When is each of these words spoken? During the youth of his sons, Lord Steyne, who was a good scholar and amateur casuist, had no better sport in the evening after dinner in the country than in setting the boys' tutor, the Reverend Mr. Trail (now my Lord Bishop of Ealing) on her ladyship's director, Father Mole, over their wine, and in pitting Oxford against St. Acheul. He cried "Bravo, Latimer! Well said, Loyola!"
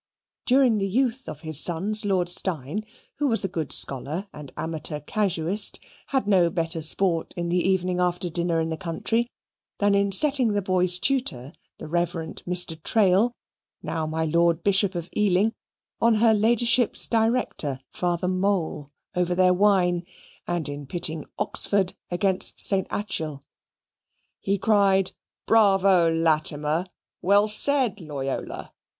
During 0.47 0.79
the 0.79 0.87
youth 0.87 1.29
of 1.29 1.41
his 1.41 1.61
sons, 1.63 2.05
Lord 2.05 2.27
Steyne, 2.27 2.83
who 3.17 3.27
was 3.27 3.45
a 3.45 3.47
good 3.47 3.71
scholar 3.71 4.27
and 4.33 4.51
amateur 4.57 4.99
casuist, 4.99 5.77
had 6.07 6.25
no 6.27 6.49
better 6.49 6.81
sport 6.81 7.35
in 7.37 7.49
the 7.49 7.59
evening 7.69 7.99
after 7.99 8.27
dinner 8.27 8.59
in 8.59 8.69
the 8.69 8.77
country 8.77 9.27
than 9.77 9.93
in 9.93 10.11
setting 10.11 10.53
the 10.53 10.61
boys' 10.63 10.97
tutor, 10.97 11.53
the 11.77 11.87
Reverend 11.87 12.41
Mr. 12.47 12.81
Trail 12.81 13.35
(now 13.83 14.07
my 14.07 14.25
Lord 14.25 14.63
Bishop 14.63 14.95
of 14.95 15.07
Ealing) 15.15 15.53
on 16.01 16.15
her 16.15 16.33
ladyship's 16.33 17.05
director, 17.05 17.79
Father 17.91 18.27
Mole, 18.27 18.89
over 19.13 19.35
their 19.35 19.53
wine, 19.53 20.03
and 20.47 20.67
in 20.67 20.87
pitting 20.87 21.25
Oxford 21.37 21.93
against 22.09 22.59
St. 22.59 22.87
Acheul. 22.89 23.43
He 24.39 24.57
cried 24.57 25.11
"Bravo, 25.45 26.11
Latimer! 26.11 26.87
Well 27.21 27.47
said, 27.47 27.99
Loyola!" 28.01 28.73